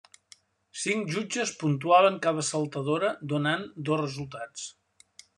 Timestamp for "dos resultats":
3.91-4.65